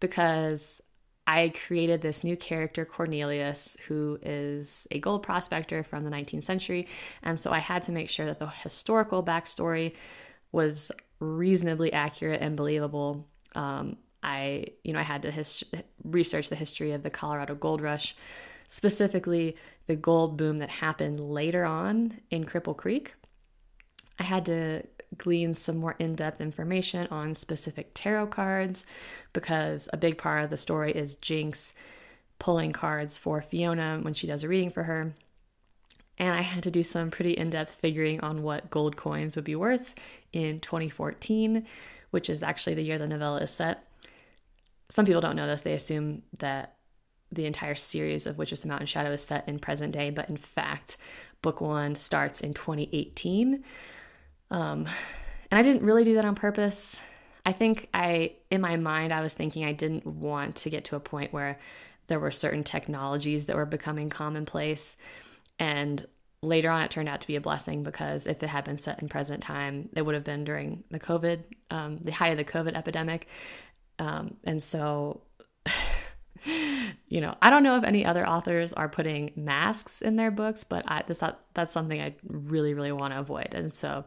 Because 0.00 0.80
I 1.28 1.50
created 1.50 2.00
this 2.00 2.24
new 2.24 2.38
character, 2.38 2.86
Cornelius, 2.86 3.76
who 3.86 4.18
is 4.22 4.86
a 4.90 4.98
gold 4.98 5.22
prospector 5.22 5.82
from 5.82 6.02
the 6.02 6.10
19th 6.10 6.44
century. 6.44 6.88
And 7.22 7.38
so 7.38 7.52
I 7.52 7.58
had 7.58 7.82
to 7.82 7.92
make 7.92 8.08
sure 8.08 8.24
that 8.24 8.38
the 8.38 8.46
historical 8.46 9.22
backstory 9.22 9.94
was 10.52 10.90
reasonably 11.20 11.92
accurate 11.92 12.40
and 12.40 12.56
believable. 12.56 13.28
Um, 13.54 13.98
I, 14.22 14.68
you 14.82 14.94
know, 14.94 15.00
I 15.00 15.02
had 15.02 15.20
to 15.22 15.30
his- 15.30 15.64
research 16.02 16.48
the 16.48 16.56
history 16.56 16.92
of 16.92 17.02
the 17.02 17.10
Colorado 17.10 17.54
Gold 17.54 17.82
Rush, 17.82 18.16
specifically 18.68 19.54
the 19.86 19.96
gold 19.96 20.38
boom 20.38 20.56
that 20.58 20.70
happened 20.70 21.20
later 21.20 21.66
on 21.66 22.20
in 22.30 22.46
Cripple 22.46 22.74
Creek. 22.74 23.14
I 24.18 24.22
had 24.22 24.46
to 24.46 24.82
glean 25.16 25.54
some 25.54 25.76
more 25.78 25.96
in 25.98 26.14
depth 26.14 26.40
information 26.40 27.06
on 27.10 27.34
specific 27.34 27.90
tarot 27.94 28.26
cards 28.28 28.84
because 29.32 29.88
a 29.92 29.96
big 29.96 30.18
part 30.18 30.44
of 30.44 30.50
the 30.50 30.56
story 30.56 30.92
is 30.92 31.14
Jinx 31.16 31.72
pulling 32.38 32.72
cards 32.72 33.18
for 33.18 33.40
Fiona 33.40 33.98
when 34.02 34.14
she 34.14 34.26
does 34.26 34.42
a 34.42 34.48
reading 34.48 34.70
for 34.70 34.84
her. 34.84 35.14
And 36.18 36.34
I 36.34 36.40
had 36.40 36.64
to 36.64 36.70
do 36.70 36.82
some 36.82 37.10
pretty 37.10 37.32
in 37.32 37.50
depth 37.50 37.74
figuring 37.74 38.20
on 38.20 38.42
what 38.42 38.70
gold 38.70 38.96
coins 38.96 39.36
would 39.36 39.44
be 39.44 39.54
worth 39.54 39.94
in 40.32 40.60
2014, 40.60 41.64
which 42.10 42.28
is 42.28 42.42
actually 42.42 42.74
the 42.74 42.82
year 42.82 42.98
the 42.98 43.06
novella 43.06 43.38
is 43.38 43.50
set. 43.50 43.84
Some 44.88 45.04
people 45.04 45.20
don't 45.20 45.36
know 45.36 45.46
this, 45.46 45.62
they 45.62 45.74
assume 45.74 46.22
that 46.38 46.74
the 47.30 47.46
entire 47.46 47.74
series 47.74 48.26
of 48.26 48.38
Witches 48.38 48.64
of 48.64 48.70
Mountain 48.70 48.86
Shadow 48.86 49.12
is 49.12 49.22
set 49.22 49.48
in 49.48 49.58
present 49.58 49.92
day, 49.92 50.10
but 50.10 50.30
in 50.30 50.36
fact, 50.36 50.96
book 51.42 51.60
one 51.60 51.94
starts 51.94 52.40
in 52.40 52.54
2018. 52.54 53.62
Um, 54.50 54.86
and 55.50 55.58
I 55.58 55.62
didn't 55.62 55.82
really 55.82 56.04
do 56.04 56.14
that 56.14 56.24
on 56.24 56.34
purpose. 56.34 57.00
I 57.44 57.52
think 57.52 57.88
I, 57.94 58.32
in 58.50 58.60
my 58.60 58.76
mind, 58.76 59.12
I 59.12 59.22
was 59.22 59.32
thinking 59.32 59.64
I 59.64 59.72
didn't 59.72 60.06
want 60.06 60.56
to 60.56 60.70
get 60.70 60.84
to 60.86 60.96
a 60.96 61.00
point 61.00 61.32
where 61.32 61.58
there 62.08 62.20
were 62.20 62.30
certain 62.30 62.64
technologies 62.64 63.46
that 63.46 63.56
were 63.56 63.66
becoming 63.66 64.10
commonplace. 64.10 64.96
And 65.58 66.06
later 66.42 66.70
on, 66.70 66.82
it 66.82 66.90
turned 66.90 67.08
out 67.08 67.20
to 67.22 67.26
be 67.26 67.36
a 67.36 67.40
blessing 67.40 67.82
because 67.82 68.26
if 68.26 68.42
it 68.42 68.48
had 68.48 68.64
been 68.64 68.78
set 68.78 69.00
in 69.00 69.08
present 69.08 69.42
time, 69.42 69.88
it 69.94 70.02
would 70.02 70.14
have 70.14 70.24
been 70.24 70.44
during 70.44 70.84
the 70.90 71.00
COVID, 71.00 71.42
um, 71.70 71.98
the 71.98 72.12
height 72.12 72.32
of 72.32 72.38
the 72.38 72.44
COVID 72.44 72.74
epidemic. 72.74 73.28
Um, 73.98 74.36
and 74.44 74.62
so, 74.62 75.22
you 77.08 77.20
know, 77.20 77.34
I 77.42 77.50
don't 77.50 77.62
know 77.62 77.76
if 77.76 77.84
any 77.84 78.04
other 78.04 78.26
authors 78.26 78.72
are 78.72 78.88
putting 78.88 79.32
masks 79.36 80.02
in 80.02 80.16
their 80.16 80.30
books, 80.30 80.64
but 80.64 80.84
I, 80.86 81.02
this, 81.06 81.18
that, 81.18 81.40
that's 81.54 81.72
something 81.72 82.00
I 82.00 82.14
really, 82.26 82.74
really 82.74 82.92
want 82.92 83.14
to 83.14 83.20
avoid. 83.20 83.54
And 83.54 83.72
so 83.72 84.04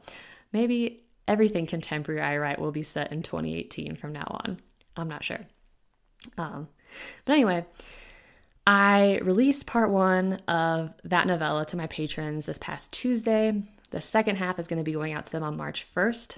maybe 0.51 1.03
everything 1.27 1.65
contemporary 1.65 2.21
I 2.21 2.37
write 2.37 2.59
will 2.59 2.71
be 2.71 2.83
set 2.83 3.11
in 3.11 3.23
2018 3.23 3.95
from 3.95 4.13
now 4.13 4.27
on. 4.43 4.59
I'm 4.97 5.07
not 5.07 5.23
sure. 5.23 5.39
Um, 6.37 6.67
but 7.25 7.33
anyway, 7.33 7.65
I 8.67 9.19
released 9.23 9.65
part 9.65 9.89
one 9.89 10.33
of 10.47 10.93
that 11.03 11.27
novella 11.27 11.65
to 11.67 11.77
my 11.77 11.87
patrons 11.87 12.45
this 12.45 12.59
past 12.59 12.91
Tuesday. 12.91 13.63
The 13.89 14.01
second 14.01 14.37
half 14.37 14.59
is 14.59 14.67
going 14.67 14.77
to 14.77 14.83
be 14.83 14.93
going 14.93 15.13
out 15.13 15.25
to 15.25 15.31
them 15.31 15.43
on 15.43 15.57
March 15.57 15.85
1st. 15.85 16.37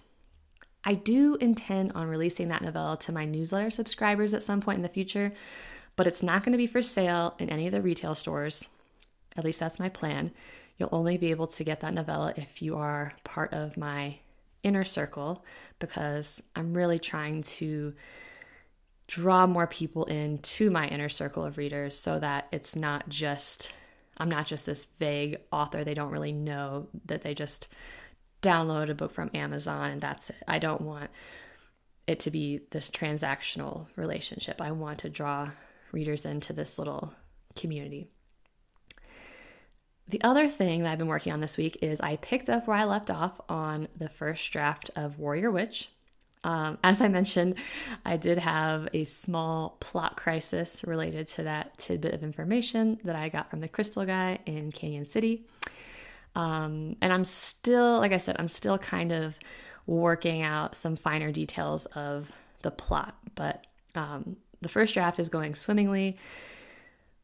I 0.86 0.94
do 0.94 1.36
intend 1.36 1.94
on 1.94 2.08
releasing 2.08 2.50
that 2.50 2.62
novella 2.62 2.98
to 3.00 3.12
my 3.12 3.26
newsletter 3.26 3.70
subscribers 3.70 4.34
at 4.34 4.44
some 4.44 4.62
point 4.62 4.78
in 4.78 4.82
the 4.84 4.90
future, 4.90 5.34
but 5.96 6.08
it's 6.08 6.24
not 6.24 6.44
going 6.44 6.52
to 6.52 6.58
be 6.58 6.68
for 6.68 6.82
sale 6.82 7.36
in 7.40 7.50
any 7.50 7.68
of 7.68 7.72
the 7.72 7.82
retail 7.82 8.16
stores. 8.16 8.68
At 9.38 9.46
least 9.46 9.60
that's 9.60 9.80
my 9.80 9.90
plan. 9.90 10.32
You'll 10.84 11.00
only 11.00 11.18
be 11.18 11.32
able 11.32 11.48
to 11.48 11.64
get 11.64 11.80
that 11.80 11.94
novella 11.94 12.34
if 12.36 12.62
you 12.62 12.76
are 12.76 13.14
part 13.24 13.54
of 13.54 13.78
my 13.78 14.18
inner 14.64 14.84
circle 14.84 15.46
because 15.80 16.44
I'm 16.58 16.74
really 16.74 17.00
trying 17.00 17.44
to 17.44 17.94
draw 19.08 19.48
more 19.48 19.66
people 19.66 20.04
into 20.04 20.70
my 20.70 20.90
inner 20.90 21.08
circle 21.08 21.46
of 21.46 21.58
readers 21.58 21.98
so 21.98 22.20
that 22.20 22.50
it's 22.52 22.76
not 22.76 23.08
just 23.08 23.74
I'm 24.18 24.28
not 24.28 24.46
just 24.46 24.66
this 24.66 24.88
vague 25.00 25.38
author 25.54 25.86
they 25.86 25.94
don't 25.94 26.12
really 26.12 26.34
know 26.34 26.90
that 27.06 27.22
they 27.22 27.34
just 27.34 27.70
download 28.42 28.90
a 28.90 28.94
book 28.94 29.14
from 29.14 29.32
Amazon 29.34 29.90
and 29.90 30.02
that's 30.02 30.32
it. 30.32 30.44
I 30.50 30.60
don't 30.60 30.82
want 30.82 31.12
it 32.08 32.20
to 32.20 32.30
be 32.30 32.60
this 32.72 32.90
transactional 32.90 33.88
relationship. 33.96 34.62
I 34.62 34.74
want 34.74 35.00
to 35.00 35.10
draw 35.10 35.52
readers 35.94 36.26
into 36.26 36.52
this 36.52 36.78
little 36.78 37.14
community. 37.56 38.10
The 40.14 40.22
other 40.22 40.48
thing 40.48 40.84
that 40.84 40.92
I've 40.92 41.00
been 41.00 41.08
working 41.08 41.34
on 41.34 41.40
this 41.40 41.58
week 41.58 41.80
is 41.82 42.00
I 42.00 42.18
picked 42.18 42.48
up 42.48 42.68
where 42.68 42.78
I 42.78 42.84
left 42.84 43.10
off 43.10 43.42
on 43.50 43.88
the 43.98 44.08
first 44.08 44.52
draft 44.52 44.92
of 44.96 45.18
Warrior 45.18 45.50
Witch. 45.50 45.90
Um, 46.44 46.78
as 46.84 47.02
I 47.02 47.08
mentioned, 47.08 47.56
I 48.06 48.18
did 48.18 48.38
have 48.38 48.88
a 48.94 49.06
small 49.06 49.76
plot 49.80 50.16
crisis 50.16 50.84
related 50.86 51.26
to 51.30 51.44
that 51.46 51.80
tidbit 51.80 52.14
of 52.14 52.22
information 52.22 53.00
that 53.04 53.16
I 53.16 53.30
got 53.30 53.50
from 53.50 53.60
the 53.60 53.68
Crystal 53.68 54.06
Guy 54.06 54.38
in 54.46 54.72
Cañon 54.72 55.08
City. 55.08 55.48
Um, 56.36 56.96
and 57.02 57.12
I'm 57.12 57.26
still, 57.26 57.98
like 57.98 58.12
I 58.12 58.20
said, 58.20 58.36
I'm 58.38 58.48
still 58.48 58.78
kind 58.78 59.14
of 59.14 59.40
working 59.88 60.44
out 60.44 60.76
some 60.76 60.96
finer 60.96 61.32
details 61.32 61.88
of 61.88 62.32
the 62.62 62.70
plot, 62.70 63.16
but 63.34 63.66
um, 63.96 64.38
the 64.62 64.70
first 64.70 64.94
draft 64.94 65.18
is 65.18 65.30
going 65.30 65.56
swimmingly 65.56 66.20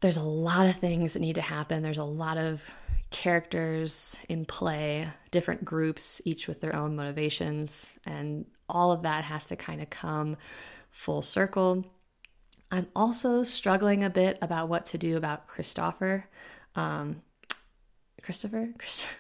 there's 0.02 0.18
a 0.18 0.24
lot 0.24 0.66
of 0.66 0.76
things 0.78 1.14
that 1.14 1.20
need 1.20 1.36
to 1.36 1.42
happen. 1.42 1.84
There's 1.84 1.98
a 1.98 2.04
lot 2.04 2.38
of 2.38 2.70
characters 3.12 4.18
in 4.28 4.46
play, 4.46 5.10
different 5.32 5.66
groups, 5.66 6.22
each 6.26 6.48
with 6.48 6.62
their 6.62 6.76
own 6.76 6.96
motivations, 6.96 7.98
and 8.06 8.46
all 8.68 8.92
of 8.92 9.04
that 9.04 9.24
has 9.24 9.46
to 9.46 9.56
kind 9.56 9.82
of 9.82 9.90
come 9.90 10.38
full 10.92 11.22
circle. 11.22 11.86
I'm 12.72 12.88
also 12.96 13.44
struggling 13.44 14.04
a 14.04 14.10
bit 14.10 14.38
about 14.42 14.70
what 14.70 14.86
to 14.86 14.98
do 14.98 15.18
about 15.18 15.48
Christopher. 15.48 16.26
Um, 16.76 17.22
Christopher? 18.22 18.70
Christopher? 18.78 19.16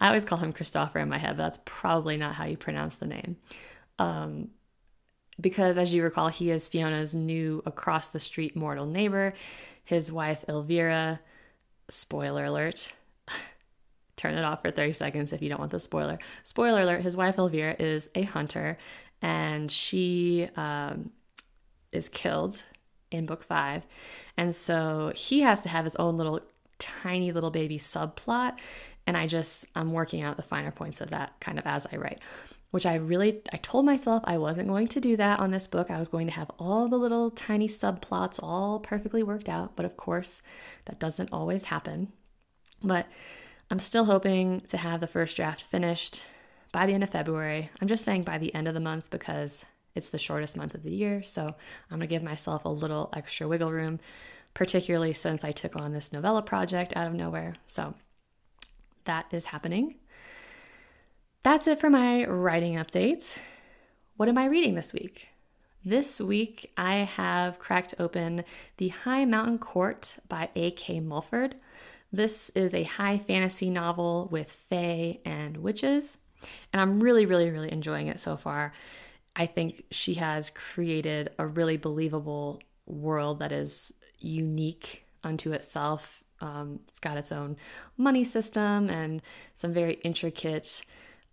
I 0.00 0.06
always 0.06 0.24
call 0.24 0.38
him 0.38 0.52
Christopher 0.52 0.98
in 1.00 1.08
my 1.08 1.18
head, 1.18 1.36
but 1.36 1.42
that's 1.42 1.58
probably 1.64 2.16
not 2.16 2.34
how 2.34 2.44
you 2.44 2.56
pronounce 2.56 2.96
the 2.96 3.06
name. 3.06 3.36
Um, 3.98 4.48
because, 5.40 5.76
as 5.76 5.92
you 5.92 6.02
recall, 6.02 6.28
he 6.28 6.50
is 6.50 6.68
Fiona's 6.68 7.14
new 7.14 7.62
across 7.66 8.08
the 8.08 8.18
street 8.18 8.56
mortal 8.56 8.86
neighbor 8.86 9.34
his 9.88 10.12
wife 10.12 10.44
Elvira, 10.46 11.18
spoiler 11.88 12.44
alert, 12.44 12.92
turn 14.18 14.34
it 14.34 14.44
off 14.44 14.62
for 14.62 14.70
30 14.70 14.92
seconds 14.92 15.32
if 15.32 15.40
you 15.40 15.48
don't 15.48 15.58
want 15.58 15.70
the 15.70 15.80
spoiler. 15.80 16.18
Spoiler 16.44 16.82
alert, 16.82 17.02
his 17.02 17.16
wife 17.16 17.38
Elvira 17.38 17.76
is 17.78 18.10
a 18.14 18.22
hunter 18.22 18.76
and 19.22 19.70
she 19.70 20.48
um, 20.56 21.10
is 21.92 22.08
killed 22.08 22.62
in 23.10 23.24
book 23.24 23.42
five. 23.42 23.86
And 24.36 24.54
so 24.54 25.12
he 25.14 25.40
has 25.40 25.62
to 25.62 25.68
have 25.68 25.84
his 25.84 25.96
own 25.96 26.16
little 26.16 26.40
tiny 26.78 27.32
little 27.32 27.50
baby 27.50 27.78
subplot. 27.78 28.58
And 29.06 29.16
I 29.16 29.26
just, 29.26 29.66
I'm 29.74 29.92
working 29.92 30.20
out 30.20 30.36
the 30.36 30.42
finer 30.42 30.70
points 30.70 31.00
of 31.00 31.10
that 31.10 31.40
kind 31.40 31.58
of 31.58 31.66
as 31.66 31.86
I 31.90 31.96
write 31.96 32.20
which 32.70 32.84
I 32.84 32.96
really 32.96 33.40
I 33.52 33.56
told 33.56 33.86
myself 33.86 34.22
I 34.26 34.38
wasn't 34.38 34.68
going 34.68 34.88
to 34.88 35.00
do 35.00 35.16
that 35.16 35.40
on 35.40 35.50
this 35.50 35.66
book. 35.66 35.90
I 35.90 35.98
was 35.98 36.08
going 36.08 36.26
to 36.26 36.32
have 36.34 36.50
all 36.58 36.88
the 36.88 36.98
little 36.98 37.30
tiny 37.30 37.68
subplots 37.68 38.38
all 38.42 38.78
perfectly 38.78 39.22
worked 39.22 39.48
out, 39.48 39.74
but 39.76 39.86
of 39.86 39.96
course, 39.96 40.42
that 40.84 40.98
doesn't 40.98 41.32
always 41.32 41.64
happen. 41.64 42.12
But 42.82 43.06
I'm 43.70 43.78
still 43.78 44.06
hoping 44.06 44.60
to 44.68 44.78
have 44.78 45.00
the 45.00 45.06
first 45.06 45.36
draft 45.36 45.62
finished 45.62 46.22
by 46.72 46.86
the 46.86 46.94
end 46.94 47.02
of 47.02 47.10
February. 47.10 47.70
I'm 47.80 47.88
just 47.88 48.04
saying 48.04 48.22
by 48.22 48.38
the 48.38 48.54
end 48.54 48.66
of 48.66 48.74
the 48.74 48.80
month 48.80 49.10
because 49.10 49.64
it's 49.94 50.08
the 50.08 50.18
shortest 50.18 50.56
month 50.56 50.74
of 50.74 50.82
the 50.82 50.94
year, 50.94 51.22
so 51.22 51.54
I'm 51.90 52.00
to 52.00 52.06
give 52.06 52.22
myself 52.22 52.64
a 52.64 52.70
little 52.70 53.10
extra 53.12 53.46
wiggle 53.46 53.70
room, 53.72 54.00
particularly 54.54 55.12
since 55.12 55.44
I 55.44 55.50
took 55.50 55.76
on 55.76 55.92
this 55.92 56.12
novella 56.12 56.40
project 56.40 56.96
out 56.96 57.08
of 57.08 57.14
nowhere. 57.14 57.56
So 57.66 57.94
that 59.04 59.26
is 59.32 59.46
happening. 59.46 59.96
That's 61.42 61.66
it 61.66 61.78
for 61.78 61.90
my 61.90 62.24
writing 62.24 62.74
updates. 62.74 63.38
What 64.16 64.28
am 64.28 64.38
I 64.38 64.46
reading 64.46 64.76
this 64.76 64.92
week? 64.92 65.28
This 65.84 66.20
week, 66.20 66.72
I 66.76 66.96
have 66.96 67.58
cracked 67.58 67.94
open 67.98 68.44
The 68.78 68.88
High 68.88 69.24
Mountain 69.24 69.58
Court 69.58 70.16
by 70.28 70.50
A.K. 70.56 71.00
Mulford. 71.00 71.54
This 72.12 72.50
is 72.50 72.74
a 72.74 72.84
high 72.84 73.18
fantasy 73.18 73.70
novel 73.70 74.28
with 74.30 74.50
fae 74.50 75.18
and 75.24 75.58
witches, 75.58 76.16
and 76.72 76.80
I'm 76.80 77.00
really, 77.00 77.26
really, 77.26 77.50
really 77.50 77.70
enjoying 77.70 78.06
it 78.06 78.18
so 78.18 78.36
far. 78.36 78.72
I 79.36 79.46
think 79.46 79.84
she 79.90 80.14
has 80.14 80.50
created 80.50 81.30
a 81.38 81.46
really 81.46 81.76
believable 81.76 82.60
world 82.86 83.38
that 83.40 83.52
is 83.52 83.92
unique 84.18 85.04
unto 85.22 85.52
itself. 85.52 86.24
Um, 86.40 86.80
it's 86.88 86.98
got 86.98 87.18
its 87.18 87.32
own 87.32 87.56
money 87.96 88.24
system 88.24 88.88
and 88.88 89.22
some 89.54 89.72
very 89.72 89.94
intricate 90.04 90.82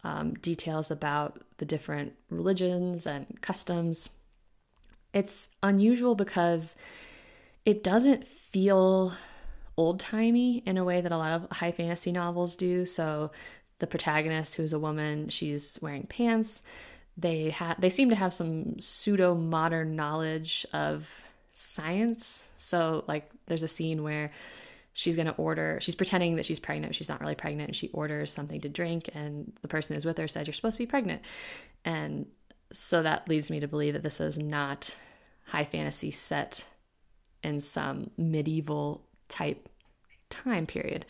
um, 0.04 0.34
details 0.36 0.92
about 0.92 1.42
the 1.58 1.66
different 1.66 2.14
religions 2.30 3.08
and 3.08 3.42
customs. 3.42 4.10
It's 5.14 5.50
unusual 5.64 6.16
because 6.16 6.76
it 7.66 7.84
doesn't 7.84 8.28
feel 8.28 9.14
old 9.78 10.00
timey 10.00 10.64
in 10.66 10.78
a 10.78 10.84
way 10.84 11.02
that 11.02 11.12
a 11.12 11.18
lot 11.18 11.34
of 11.34 11.58
high 11.58 11.72
fantasy 11.72 12.12
novels 12.12 12.56
do. 12.56 12.86
So, 12.86 13.32
the 13.80 13.88
protagonist, 13.88 14.56
who's 14.56 14.72
a 14.72 14.80
woman, 14.80 15.28
she's 15.30 15.78
wearing 15.82 16.08
pants. 16.08 16.64
They 17.18 17.50
have 17.52 17.80
they 17.80 17.90
seem 17.90 18.10
to 18.10 18.16
have 18.16 18.34
some 18.34 18.80
pseudo 18.80 19.36
modern 19.36 19.96
knowledge 19.96 20.66
of 20.74 21.24
science. 21.54 22.48
So, 22.56 23.04
like, 23.08 23.30
there's 23.48 23.64
a 23.64 23.68
scene 23.68 24.04
where 24.04 24.32
she's 24.98 25.18
going 25.18 25.28
to 25.28 25.34
order 25.34 25.78
she's 25.82 25.94
pretending 25.94 26.38
that 26.38 26.46
she's 26.46 26.60
pregnant 26.60 26.96
she's 26.96 27.10
not 27.10 27.20
really 27.20 27.36
pregnant 27.36 27.68
and 27.68 27.76
she 27.76 27.90
orders 27.90 28.32
something 28.32 28.62
to 28.62 28.70
drink 28.70 29.10
and 29.14 29.52
the 29.62 29.68
person 29.68 29.94
who's 29.94 30.06
with 30.06 30.18
her 30.18 30.28
says 30.28 30.48
you're 30.48 30.54
supposed 30.54 30.78
to 30.78 30.84
be 30.84 30.88
pregnant 30.88 31.22
and 31.84 32.26
so 32.72 33.04
that 33.04 33.28
leads 33.28 33.52
me 33.52 33.60
to 33.60 33.68
believe 33.68 33.94
that 33.94 34.04
this 34.04 34.22
is 34.22 34.38
not 34.38 34.96
high 35.48 35.66
fantasy 35.66 36.12
set 36.12 36.66
in 37.44 37.60
some 37.62 38.10
medieval 38.18 39.06
type 39.28 39.70
time 40.30 40.66
period 40.66 41.06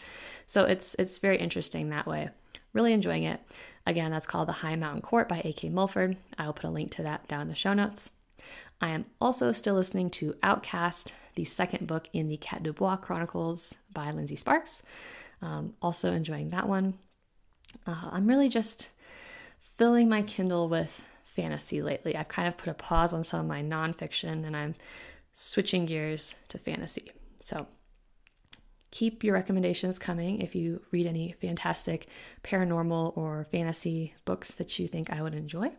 so 0.45 0.63
it's 0.65 0.95
it's 0.99 1.19
very 1.19 1.37
interesting 1.37 1.89
that 1.89 2.05
way 2.05 2.29
really 2.73 2.93
enjoying 2.93 3.23
it 3.23 3.39
again 3.85 4.11
that's 4.11 4.27
called 4.27 4.47
the 4.47 4.53
high 4.53 4.75
mountain 4.75 5.01
court 5.01 5.27
by 5.29 5.39
ak 5.39 5.63
mulford 5.71 6.17
i 6.37 6.45
will 6.45 6.53
put 6.53 6.65
a 6.65 6.69
link 6.69 6.91
to 6.91 7.03
that 7.03 7.27
down 7.27 7.41
in 7.43 7.47
the 7.47 7.55
show 7.55 7.73
notes 7.73 8.09
i 8.81 8.89
am 8.89 9.05
also 9.21 9.51
still 9.51 9.75
listening 9.75 10.09
to 10.09 10.35
outcast 10.43 11.13
the 11.35 11.45
second 11.45 11.85
book 11.87 12.09
in 12.13 12.27
the 12.27 12.37
Kat 12.37 12.63
Dubois 12.63 12.97
Chronicles 12.97 13.75
by 13.93 14.11
Lindsey 14.11 14.35
Sparks. 14.35 14.81
Um, 15.41 15.75
also 15.81 16.13
enjoying 16.13 16.49
that 16.49 16.67
one. 16.67 16.95
Uh, 17.85 18.09
I'm 18.11 18.27
really 18.27 18.49
just 18.49 18.91
filling 19.59 20.09
my 20.09 20.21
Kindle 20.21 20.69
with 20.69 21.01
fantasy 21.25 21.81
lately. 21.81 22.15
I've 22.15 22.29
kind 22.29 22.47
of 22.47 22.57
put 22.57 22.69
a 22.69 22.73
pause 22.73 23.13
on 23.13 23.25
some 23.25 23.41
of 23.41 23.45
my 23.45 23.61
nonfiction 23.61 24.45
and 24.45 24.55
I'm 24.55 24.75
switching 25.33 25.85
gears 25.85 26.35
to 26.47 26.57
fantasy. 26.57 27.11
So 27.41 27.67
keep 28.95 29.25
your 29.25 29.33
recommendations 29.33 29.99
coming 29.99 30.39
if 30.39 30.55
you 30.55 30.81
read 30.89 31.05
any 31.05 31.35
fantastic 31.41 32.07
paranormal 32.45 33.11
or 33.17 33.43
fantasy 33.51 34.15
books 34.23 34.55
that 34.55 34.79
you 34.79 34.87
think 34.87 35.11
I 35.11 35.21
would 35.21 35.35
enjoy. 35.35 35.73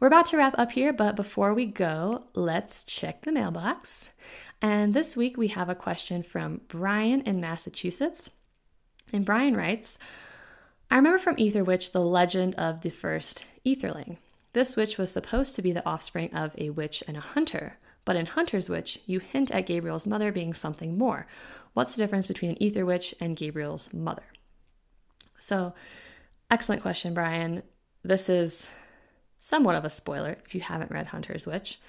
We're 0.00 0.08
about 0.08 0.24
to 0.26 0.38
wrap 0.38 0.58
up 0.58 0.72
here, 0.72 0.94
but 0.94 1.16
before 1.16 1.52
we 1.52 1.66
go, 1.66 2.24
let's 2.32 2.82
check 2.84 3.22
the 3.22 3.30
mailbox. 3.30 4.08
And 4.62 4.94
this 4.94 5.18
week 5.18 5.36
we 5.36 5.48
have 5.48 5.68
a 5.68 5.74
question 5.74 6.22
from 6.22 6.62
Brian 6.66 7.20
in 7.20 7.42
Massachusetts. 7.42 8.30
And 9.12 9.26
Brian 9.26 9.54
writes 9.54 9.98
I 10.90 10.96
remember 10.96 11.18
from 11.18 11.36
Aether 11.38 11.62
Witch 11.62 11.92
the 11.92 12.00
legend 12.00 12.54
of 12.54 12.80
the 12.80 12.90
first 12.90 13.44
Aetherling. 13.66 14.16
This 14.54 14.76
witch 14.76 14.96
was 14.96 15.12
supposed 15.12 15.56
to 15.56 15.62
be 15.62 15.72
the 15.72 15.86
offspring 15.86 16.34
of 16.34 16.54
a 16.56 16.70
witch 16.70 17.04
and 17.06 17.18
a 17.18 17.20
hunter, 17.20 17.78
but 18.04 18.16
in 18.16 18.26
Hunter's 18.26 18.68
Witch, 18.68 18.98
you 19.06 19.20
hint 19.20 19.50
at 19.50 19.66
Gabriel's 19.66 20.06
mother 20.06 20.32
being 20.32 20.54
something 20.54 20.98
more. 20.98 21.26
What's 21.74 21.94
the 21.94 22.02
difference 22.02 22.28
between 22.28 22.52
an 22.52 22.58
Aether 22.60 22.84
Witch 22.84 23.14
and 23.20 23.36
Gabriel's 23.36 23.92
mother? 23.92 24.24
So, 25.38 25.74
excellent 26.50 26.82
question, 26.82 27.14
Brian. 27.14 27.62
This 28.02 28.28
is 28.28 28.68
somewhat 29.38 29.74
of 29.74 29.84
a 29.84 29.90
spoiler 29.90 30.36
if 30.44 30.54
you 30.54 30.60
haven't 30.60 30.90
read 30.90 31.06
Hunter's 31.06 31.46
Witch. 31.46 31.80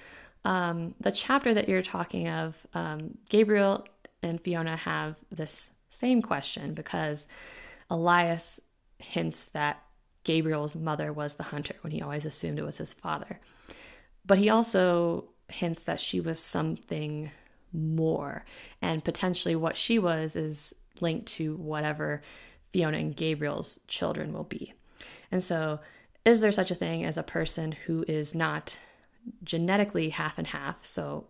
Um, 0.44 0.94
the 1.00 1.12
chapter 1.12 1.54
that 1.54 1.68
you're 1.68 1.82
talking 1.82 2.28
of, 2.28 2.66
um, 2.74 3.18
Gabriel 3.28 3.86
and 4.22 4.40
Fiona 4.40 4.76
have 4.76 5.16
this 5.30 5.70
same 5.88 6.22
question 6.22 6.74
because 6.74 7.26
Elias 7.90 8.60
hints 8.98 9.46
that 9.46 9.82
Gabriel's 10.24 10.74
mother 10.74 11.12
was 11.12 11.34
the 11.34 11.42
hunter 11.44 11.74
when 11.82 11.92
he 11.92 12.02
always 12.02 12.26
assumed 12.26 12.58
it 12.58 12.64
was 12.64 12.78
his 12.78 12.92
father. 12.92 13.38
But 14.26 14.38
he 14.38 14.48
also 14.48 15.28
hints 15.48 15.82
that 15.84 16.00
she 16.00 16.20
was 16.20 16.38
something 16.38 17.30
more, 17.72 18.44
and 18.80 19.04
potentially 19.04 19.56
what 19.56 19.76
she 19.76 19.98
was 19.98 20.36
is 20.36 20.74
linked 21.00 21.26
to 21.26 21.56
whatever 21.56 22.22
Fiona 22.72 22.98
and 22.98 23.16
Gabriel's 23.16 23.78
children 23.88 24.32
will 24.32 24.44
be. 24.44 24.72
And 25.30 25.42
so, 25.42 25.80
is 26.24 26.40
there 26.40 26.52
such 26.52 26.70
a 26.70 26.74
thing 26.74 27.04
as 27.04 27.18
a 27.18 27.22
person 27.22 27.72
who 27.72 28.04
is 28.08 28.34
not 28.34 28.78
genetically 29.42 30.10
half 30.10 30.38
and 30.38 30.46
half? 30.46 30.84
So, 30.84 31.26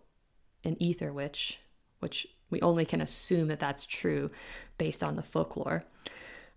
an 0.63 0.81
ether 0.81 1.11
witch, 1.11 1.59
which 1.99 2.27
we 2.49 2.61
only 2.61 2.85
can 2.85 3.01
assume 3.01 3.47
that 3.47 3.59
that's 3.59 3.85
true 3.85 4.31
based 4.77 5.03
on 5.03 5.15
the 5.15 5.23
folklore. 5.23 5.83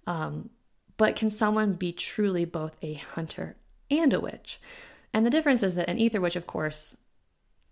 Um, 0.06 0.50
but 0.96 1.16
can 1.16 1.30
someone 1.30 1.74
be 1.74 1.92
truly 1.92 2.44
both 2.44 2.76
a 2.82 2.94
hunter 2.94 3.56
and 3.90 4.12
a 4.12 4.20
witch? 4.20 4.60
And 5.12 5.24
the 5.24 5.30
difference 5.30 5.62
is 5.62 5.74
that 5.76 5.88
an 5.88 5.98
ether 5.98 6.20
witch, 6.20 6.36
of 6.36 6.46
course, 6.46 6.96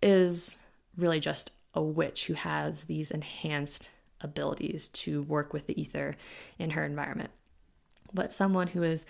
is 0.07 0.57
really 0.97 1.19
just 1.19 1.51
a 1.75 1.83
witch 1.83 2.27
who 2.27 2.35
has 2.35 2.85
these 2.85 3.11
enhanced 3.11 3.91
abilities 4.21 4.89
to 4.89 5.23
work 5.23 5.53
with 5.53 5.67
the 5.67 5.79
ether 5.79 6.17
in 6.59 6.71
her 6.71 6.85
environment. 6.85 7.31
But 8.15 8.33
someone 8.33 8.69
who 8.69 8.85
is 8.85 9.05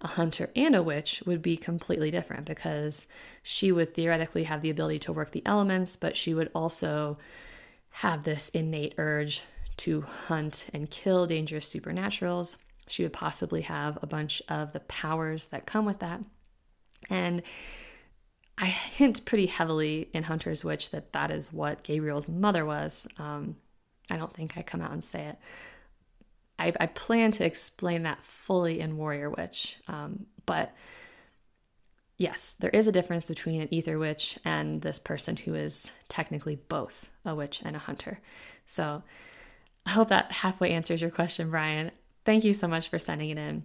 a 0.00 0.08
hunter 0.08 0.50
and 0.56 0.74
a 0.74 0.82
witch 0.82 1.22
would 1.24 1.40
be 1.40 1.56
completely 1.56 2.10
different 2.10 2.46
because 2.46 3.06
she 3.44 3.70
would 3.70 3.94
theoretically 3.94 4.44
have 4.44 4.60
the 4.60 4.70
ability 4.70 4.98
to 5.00 5.12
work 5.12 5.30
the 5.30 5.42
elements, 5.46 5.96
but 5.96 6.16
she 6.16 6.34
would 6.34 6.50
also 6.52 7.16
have 7.90 8.24
this 8.24 8.48
innate 8.50 8.94
urge 8.98 9.44
to 9.76 10.00
hunt 10.00 10.68
and 10.74 10.90
kill 10.90 11.26
dangerous 11.26 11.72
supernaturals. 11.72 12.56
She 12.88 13.04
would 13.04 13.12
possibly 13.12 13.62
have 13.62 13.98
a 14.02 14.06
bunch 14.06 14.42
of 14.48 14.72
the 14.72 14.80
powers 14.80 15.46
that 15.46 15.64
come 15.64 15.84
with 15.84 16.00
that. 16.00 16.20
And 17.08 17.42
I 18.60 18.66
hint 18.66 19.24
pretty 19.24 19.46
heavily 19.46 20.10
in 20.12 20.22
Hunter's 20.24 20.62
Witch 20.62 20.90
that 20.90 21.14
that 21.14 21.30
is 21.30 21.50
what 21.50 21.82
Gabriel's 21.82 22.28
mother 22.28 22.66
was. 22.66 23.08
Um, 23.18 23.56
I 24.10 24.18
don't 24.18 24.34
think 24.34 24.58
I 24.58 24.62
come 24.62 24.82
out 24.82 24.92
and 24.92 25.02
say 25.02 25.24
it. 25.28 25.38
I, 26.58 26.74
I 26.78 26.86
plan 26.86 27.30
to 27.32 27.44
explain 27.44 28.02
that 28.02 28.22
fully 28.22 28.80
in 28.80 28.98
Warrior 28.98 29.30
Witch, 29.30 29.78
um, 29.88 30.26
but 30.44 30.74
yes, 32.18 32.54
there 32.60 32.68
is 32.70 32.86
a 32.86 32.92
difference 32.92 33.28
between 33.28 33.62
an 33.62 33.72
ether 33.72 33.98
witch 33.98 34.38
and 34.44 34.82
this 34.82 34.98
person 34.98 35.38
who 35.38 35.54
is 35.54 35.90
technically 36.08 36.56
both 36.56 37.08
a 37.24 37.34
witch 37.34 37.62
and 37.64 37.74
a 37.74 37.78
hunter. 37.78 38.20
So 38.66 39.02
I 39.86 39.90
hope 39.90 40.08
that 40.08 40.32
halfway 40.32 40.72
answers 40.72 41.00
your 41.00 41.10
question, 41.10 41.50
Brian. 41.50 41.92
Thank 42.26 42.44
you 42.44 42.52
so 42.52 42.68
much 42.68 42.90
for 42.90 42.98
sending 42.98 43.30
it 43.30 43.38
in. 43.38 43.64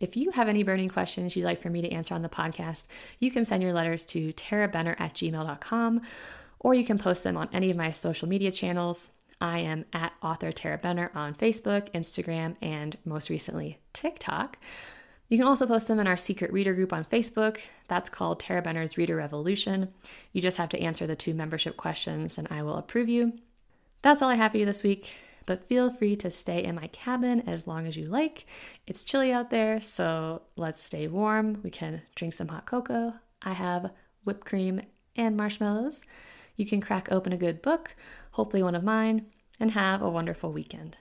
If 0.00 0.16
you 0.16 0.30
have 0.30 0.48
any 0.48 0.62
burning 0.62 0.88
questions 0.88 1.36
you'd 1.36 1.44
like 1.44 1.60
for 1.60 1.70
me 1.70 1.82
to 1.82 1.90
answer 1.90 2.14
on 2.14 2.22
the 2.22 2.28
podcast, 2.28 2.86
you 3.18 3.30
can 3.30 3.44
send 3.44 3.62
your 3.62 3.74
letters 3.74 4.04
to 4.06 4.32
tarahbenner 4.32 4.98
at 4.98 5.14
gmail.com 5.14 6.00
or 6.58 6.74
you 6.74 6.84
can 6.84 6.98
post 6.98 7.22
them 7.22 7.36
on 7.36 7.48
any 7.52 7.70
of 7.70 7.76
my 7.76 7.92
social 7.92 8.28
media 8.28 8.50
channels. 8.50 9.10
I 9.40 9.60
am 9.60 9.84
at 9.92 10.12
author 10.22 10.52
Tarah 10.52 10.78
Benner 10.78 11.10
on 11.14 11.34
Facebook, 11.34 11.90
Instagram, 11.92 12.56
and 12.60 12.96
most 13.04 13.30
recently 13.30 13.78
TikTok. 13.92 14.58
You 15.28 15.38
can 15.38 15.46
also 15.46 15.66
post 15.66 15.86
them 15.86 16.00
in 16.00 16.06
our 16.06 16.16
secret 16.16 16.52
reader 16.52 16.74
group 16.74 16.92
on 16.92 17.04
Facebook. 17.04 17.58
That's 17.88 18.10
called 18.10 18.40
Tarah 18.40 18.62
Benner's 18.62 18.98
Reader 18.98 19.16
Revolution. 19.16 19.92
You 20.32 20.42
just 20.42 20.56
have 20.56 20.68
to 20.70 20.80
answer 20.80 21.06
the 21.06 21.14
two 21.14 21.34
membership 21.34 21.76
questions 21.76 22.36
and 22.36 22.48
I 22.50 22.62
will 22.62 22.76
approve 22.76 23.08
you. 23.08 23.34
That's 24.02 24.22
all 24.22 24.30
I 24.30 24.34
have 24.34 24.52
for 24.52 24.58
you 24.58 24.66
this 24.66 24.82
week, 24.82 25.14
but 25.46 25.68
feel 25.68 25.92
free 25.92 26.16
to 26.16 26.30
stay 26.30 26.62
in 26.62 26.74
my 26.74 26.86
cabin 26.88 27.40
as 27.46 27.66
long 27.66 27.86
as 27.86 27.96
you 27.96 28.04
like. 28.04 28.46
It's 28.86 29.04
chilly 29.04 29.32
out 29.32 29.50
there, 29.50 29.80
so 29.80 30.42
let's 30.56 30.82
stay 30.82 31.08
warm. 31.08 31.60
We 31.62 31.70
can 31.70 32.02
drink 32.14 32.34
some 32.34 32.48
hot 32.48 32.66
cocoa. 32.66 33.14
I 33.42 33.52
have 33.52 33.90
whipped 34.24 34.46
cream 34.46 34.80
and 35.16 35.36
marshmallows. 35.36 36.02
You 36.56 36.66
can 36.66 36.80
crack 36.80 37.10
open 37.10 37.32
a 37.32 37.38
good 37.38 37.62
book, 37.62 37.94
hopefully 38.32 38.62
one 38.62 38.74
of 38.74 38.84
mine, 38.84 39.26
and 39.58 39.72
have 39.72 40.02
a 40.02 40.10
wonderful 40.10 40.52
weekend. 40.52 40.96